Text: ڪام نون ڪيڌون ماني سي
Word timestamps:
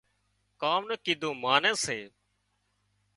ڪام 0.61 0.81
نون 0.87 0.99
ڪيڌون 1.05 1.33
ماني 1.41 1.71
سي 1.83 1.99